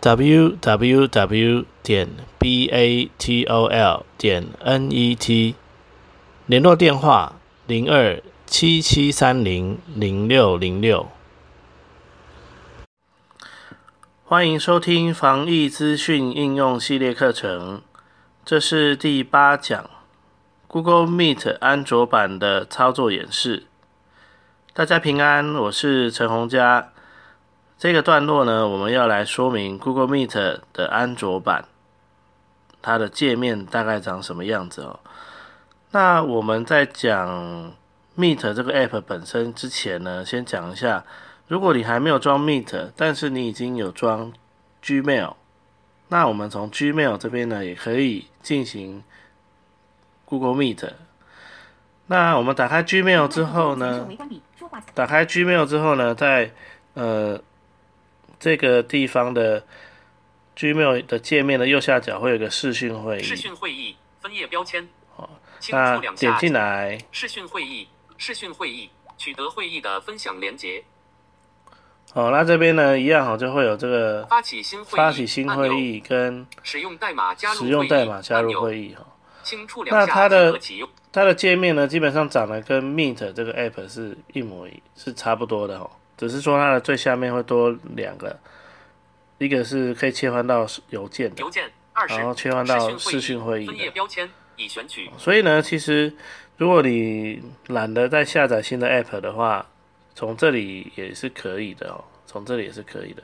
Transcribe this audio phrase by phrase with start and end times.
[0.00, 5.54] Www 点 batol 点 net，
[6.46, 7.34] 联络电话
[7.66, 11.06] 零二七七三零零六零六。
[14.24, 17.82] 欢迎收听防疫资讯应用系列课程，
[18.42, 19.90] 这是第八讲
[20.66, 23.64] Google Meet 安卓版的操作演示。
[24.72, 26.92] 大家平安，我是陈洪佳。
[27.80, 31.64] 这个段落呢，我们要来说明 Google Meet 的安卓版，
[32.82, 35.00] 它的界面大概长什么样子哦。
[35.92, 37.72] 那我们在讲
[38.18, 41.02] Meet 这个 App 本身之前呢，先讲一下，
[41.48, 44.30] 如果你还没有装 Meet，但是你已经有装
[44.84, 45.32] Gmail，
[46.08, 49.02] 那我们从 Gmail 这边呢，也可以进行
[50.26, 50.86] Google Meet。
[52.08, 54.06] 那我们打开 Gmail 之后呢，
[54.92, 56.52] 打开 Gmail 之后呢，在
[56.92, 57.40] 呃。
[58.40, 59.62] 这个地方的
[60.56, 63.22] Gmail 的界面的右下角会有个视讯会议。
[63.22, 64.88] 视讯会议分页标签。
[65.16, 65.28] 哦，
[65.70, 66.98] 那点进来。
[67.12, 67.86] 视讯会议，
[68.16, 70.82] 视讯会议，取得会议的分享连接。
[72.12, 79.06] 好，那这边呢，一样哈，就会有这个发起新会议发起新会议跟使用代码加入使用代码加入会议哈。
[79.90, 80.58] 那它的
[81.12, 85.90] 它的界面呢，基本上长得跟 Meet 这个 App 是一模一，是差不多的哈。
[86.20, 88.38] 只是说它的最下面会多两个，
[89.38, 91.42] 一个是可以切换到邮件的，
[92.10, 93.90] 然后切换到视讯会议的。
[93.92, 95.10] 标签已选取。
[95.16, 96.14] 所以呢，其实
[96.58, 99.64] 如果你懒得再下载新的 App 的话，
[100.14, 103.22] 从这里也是可以的哦，从这里也是可以的。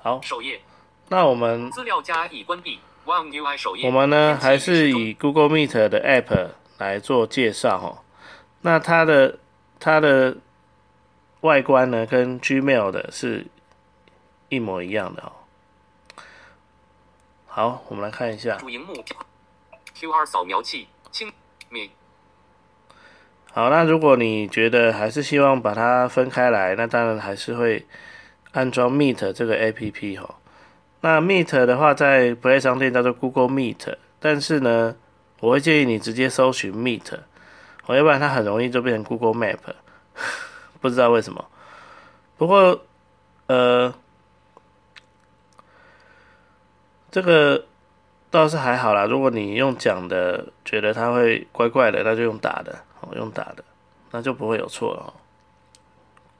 [0.00, 0.60] 好，首页。
[1.08, 2.78] 那我们资料夹已关闭。
[3.04, 3.84] One UI 首页。
[3.84, 8.04] 我们呢还是以 Google Meet 的 App 来做介绍哈。
[8.60, 9.40] 那它的
[9.80, 10.36] 它的。
[11.42, 13.46] 外观呢，跟 Gmail 的是
[14.48, 15.32] 一模一样的哦。
[17.46, 18.56] 好，我们来看一下。
[18.56, 18.94] 主荧幕
[19.96, 21.32] ，QR 扫描器，清
[21.68, 21.90] 明。
[23.52, 27.84] 好，那如果你觉得还是希望把它分开来，那当然还是会
[28.52, 30.36] 安装 Meet 这个 APP 哈。
[31.00, 34.94] 那 Meet 的话，在 Play 商店叫做 Google Meet，但是呢，
[35.40, 37.18] 我会建议你直接搜寻 Meet，
[37.86, 39.58] 哦，要不然它很容易就变成 Google Map。
[40.82, 41.48] 不知道为什么，
[42.36, 42.82] 不过，
[43.46, 43.94] 呃，
[47.08, 47.66] 这个
[48.32, 49.04] 倒是还好啦。
[49.04, 53.62] 如果你用讲的，觉得它会怪怪的，那就用打的，哦，用打的，
[54.10, 55.14] 那就不会有错了。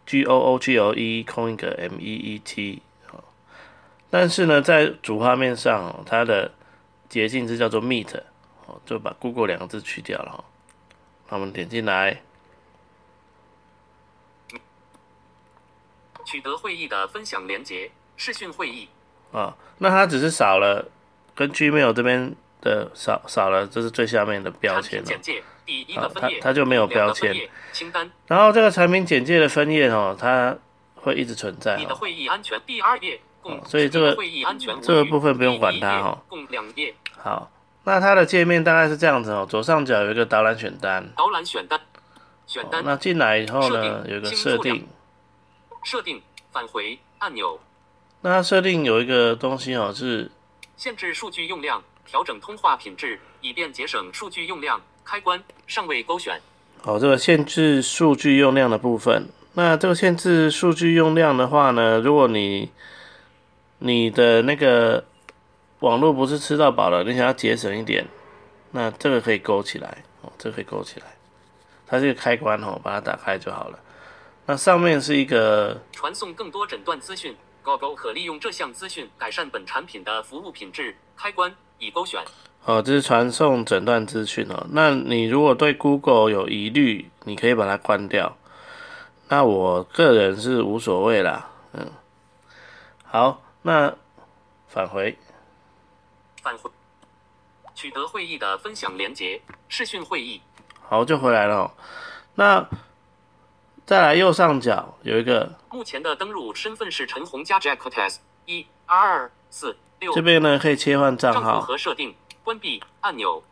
[0.05, 2.83] G O O G L E 空一个 M E E T，
[3.13, 3.23] 哦
[4.11, 6.51] 但是呢，在主画面上，它的
[7.09, 8.21] 捷径是叫做 Meet，
[8.67, 10.45] 哦，就把 Google 两个字去掉了。
[11.29, 12.23] 那我们点进来。
[16.33, 18.89] 取得会议的分享连接，视讯会议。
[19.33, 20.89] 啊，那它只是少了
[21.35, 27.37] 跟 Gmail 这边的少少了，这是最下面的标签简介第一个分页，它就没有标签。
[27.71, 28.11] 清单。
[28.29, 30.57] 然后这个产品简介的分页哦，它
[30.95, 31.77] 会一直存在。
[31.77, 33.21] 你的会议安全第二页，
[33.67, 34.17] 所以这个
[34.81, 36.23] 这个部分不用管它哈。
[37.19, 37.51] 好，
[37.85, 41.07] 那它的界面大概是这样子哦，左上角有一个导览选单。
[41.15, 41.79] 导览选单。
[42.47, 42.83] 选单。
[42.87, 44.89] 那进来以后呢，有一个设定。
[45.83, 47.59] 设定返回按钮。
[48.21, 50.31] 那它设定有一个东西哦，是
[50.77, 54.81] 限制数据用量，调整通话品质，以便节省数据用量。
[55.05, 56.41] 开关尚未勾选。
[56.81, 59.29] 好，这个限制数据用量的部分。
[59.55, 62.71] 那这个限制数据用量的话呢，如果你
[63.79, 65.05] 你的那个
[65.81, 68.07] 网络不是吃到饱了，你想要节省一点，
[68.71, 71.07] 那这个可以勾起来哦，这个可以勾起来。
[71.85, 73.79] 它这个开关哦，把它打开就好了。
[74.45, 80.97] 那上面是一个传送更多诊断资讯，Google 可利用这项资讯改善本产品的服务品质。
[81.17, 82.21] 开关已勾选。
[82.65, 84.67] 哦，这是传送诊断资讯哦。
[84.71, 88.37] 那你如果对 Google 有疑虑，你可以把它关掉。
[89.29, 91.93] 那我个人是无所谓啦，嗯。
[93.05, 93.95] 好，那
[94.67, 95.17] 返回。
[96.43, 96.69] 返回。
[97.75, 100.43] 取得会议的分享连接，视讯会议。
[100.81, 101.73] 好，就回来了。
[102.35, 102.69] 那。
[103.93, 110.15] 再来右上角有一个，目前的登录身份是陈红加 Jack Test 一二四六。
[110.15, 111.61] 这边呢可以切换账号。
[111.61, 113.43] 和设定关闭按钮。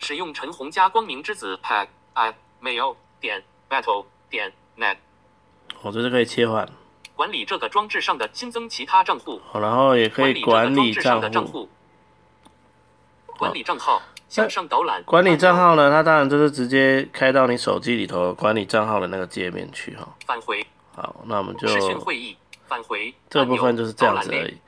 [0.00, 4.96] 使用陈红加光明之子 pack i mail 点 battle 点 net
[5.82, 6.68] 我这是可以切换，
[7.14, 11.46] 管理这个装置上的新增其他账户，好然后也可以管理这个账。
[11.46, 11.68] 户，
[13.26, 20.06] 管理账号向上导览，管理账号呢，它当然就是直接开到你手机里头管理账号的那个界面去哈。
[20.26, 20.64] 返回。
[20.94, 22.36] 好，那我们就视讯会议
[22.66, 24.58] 返回这部分就是这样子而已。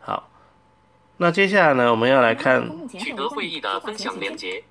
[0.00, 0.28] 好，
[1.16, 4.62] 那接下来呢，我们要来看取得会议的分享连接，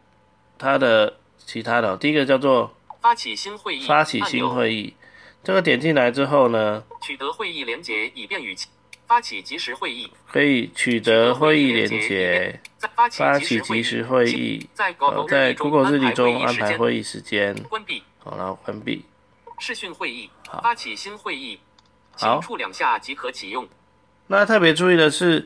[0.57, 4.95] 它的其他的哦，第一个叫做发起新会议，发起新会议，
[5.43, 8.69] 这个点进来之后呢，取得会议连接以便与其
[9.11, 12.57] 发起即时会议，可以取得会议连接，
[12.95, 18.01] 发起发即时会议，在呃 Google 在日历中安安排排会议时间，关闭。
[18.19, 19.03] 好，然后关闭。
[19.59, 21.59] 视讯会议好，发起新会议，
[22.13, 22.35] 好。
[22.35, 23.67] 轻触两下即可启用。
[24.27, 25.45] 那特别注意的是，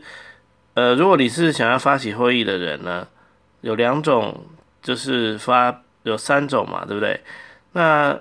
[0.76, 3.08] 呃，如果你是想要发起会议的人呢，
[3.62, 4.46] 有两种，
[4.84, 7.20] 就是发有三种嘛，对不对？
[7.72, 8.20] 那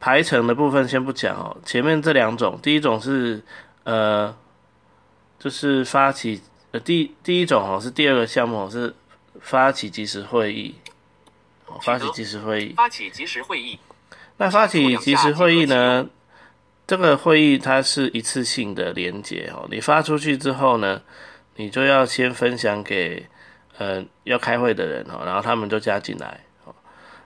[0.00, 3.40] 排程的部分先不讲哦，前面这两种，第一种是
[3.84, 4.36] 呃，
[5.38, 6.40] 就是发起
[6.72, 8.94] 呃第第一种哦是第二个项目哦是
[9.40, 10.74] 发起即时会议，
[11.66, 12.74] 哦发起即时会议。
[12.76, 13.78] 发起即时会议，
[14.38, 16.06] 那发起即时会议呢？
[16.86, 21.00] 这个会议它是一次性的连接哦，你发出去之后呢，
[21.56, 23.26] 你就要先分享给
[23.78, 26.74] 呃要开会的人哦，然后他们就加进来哦。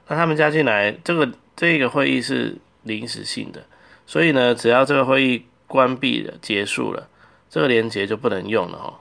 [0.06, 3.64] 那他们加进来，这个这个会议是临时性的，
[4.06, 7.08] 所以呢，只要这个会议关闭了、结束了，
[7.50, 8.95] 这个连接就不能用了哦。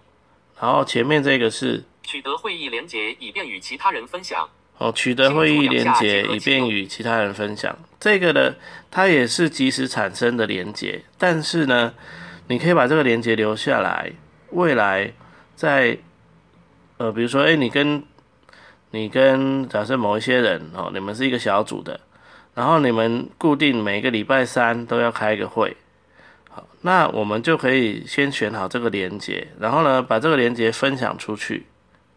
[0.59, 4.49] 然后前面这个是取得会议连接以便与其他人分享。
[4.79, 7.75] 哦，取得会议连接以便与其他人分享。
[7.99, 8.53] 这个呢，
[8.91, 11.95] 它也是即时产生的连接，但是呢，
[12.47, 14.11] 你可以把这个连接留下来，
[14.51, 15.11] 未来
[15.55, 15.97] 在
[16.97, 18.03] 呃，比如说，哎、你跟
[18.91, 21.99] 你跟假设某一些人哦，你们是一个小组的，
[22.53, 25.75] 然后你们固定每个礼拜三都要开一个会。
[26.81, 31.65] 那我们就可以先选好这个连接，然后呢，把这个连接分享出去。